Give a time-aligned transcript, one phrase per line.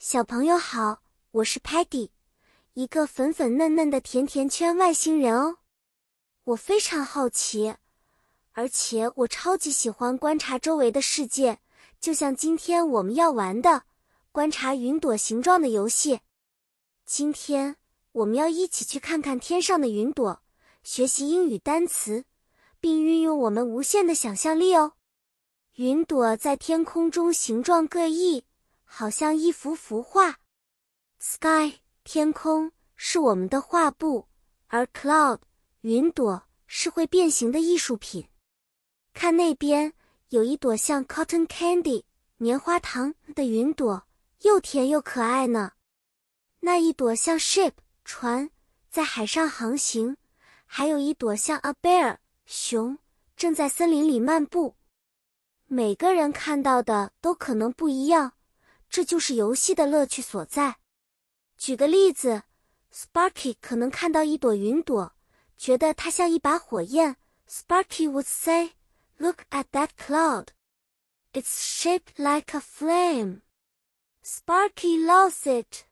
[0.00, 1.02] 小朋友好，
[1.32, 2.10] 我是 Patty，
[2.74, 5.56] 一个粉粉嫩嫩的甜甜圈外星人哦。
[6.44, 7.74] 我非常好奇，
[8.52, 11.58] 而且我超级喜欢观察周围的世界，
[12.00, 13.82] 就像今天我们要玩的
[14.30, 16.20] 观察云朵形状的游戏。
[17.04, 17.74] 今天
[18.12, 20.40] 我们要一起去看看天上的云朵，
[20.84, 22.24] 学习英语单词，
[22.78, 24.92] 并运用我们无限的想象力哦。
[25.74, 28.44] 云朵在天空中形状各异。
[28.90, 30.38] 好像一幅幅画
[31.20, 34.26] ，sky 天空是我们的画布，
[34.66, 35.38] 而 cloud
[35.82, 38.26] 云朵是会变形的艺术品。
[39.12, 39.92] 看那边
[40.30, 42.02] 有一朵像 cotton candy
[42.38, 44.04] 棉花糖的云朵，
[44.40, 45.72] 又甜又可爱呢。
[46.60, 47.72] 那一朵像 ship
[48.04, 48.50] 船
[48.90, 50.16] 在海上航行，
[50.64, 52.16] 还有一朵像 a bear
[52.46, 52.98] 熊
[53.36, 54.74] 正在森林里漫步。
[55.66, 58.32] 每个人看到的都可能不一样。
[58.88, 60.78] 这就是游戏的乐趣所在。
[61.56, 62.44] 举个例子
[62.92, 65.12] ，Sparky 可能看到一朵云朵，
[65.56, 67.16] 觉得它像一把火焰。
[67.48, 68.72] Sparky would say,
[69.16, 70.48] "Look at that cloud.
[71.32, 73.40] It's shaped like a flame."
[74.22, 75.84] Sparky loves it.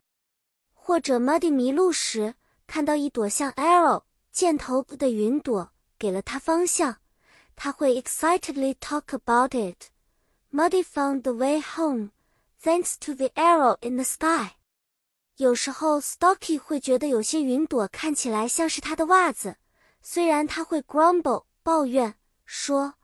[0.73, 2.35] 或者 Muddy 迷路时，
[2.67, 6.99] 看到一朵像 arrow 箭头的云朵，给了他方向，
[7.57, 9.87] 他会 excitedly talk about it.
[10.53, 12.11] Muddy found the way home.
[12.63, 14.57] Thanks to the arrow in the sky，
[15.37, 19.59] 有时候 Stocky 会觉得有些云朵看起来像是他的袜子，
[20.03, 22.95] 虽然他会 grumble 抱怨说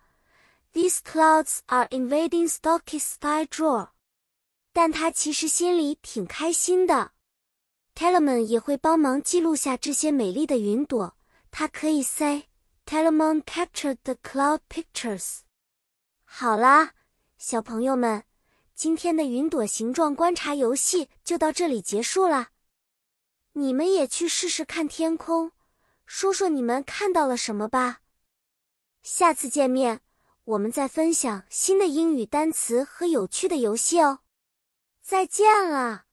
[0.73, 3.91] ，These clouds are invading Stocky's sky drawer，
[4.73, 7.13] 但他其实心里挺开心的。
[7.95, 11.17] Telemon 也会帮忙记录下这些美丽的云朵，
[11.51, 15.41] 他可以 say，Telemon captured the cloud pictures。
[16.25, 16.93] 好啦，
[17.37, 18.25] 小朋友们。
[18.83, 22.49] 今天的云朵形状观察游戏就到这里结束了，
[23.53, 25.53] 你们也去试试看天空，
[26.05, 28.01] 说说你们看到了什么吧。
[29.01, 30.01] 下次见面，
[30.43, 34.19] 我们再分享新的英语单词和有趣的游戏哦。
[35.01, 36.07] 再见了。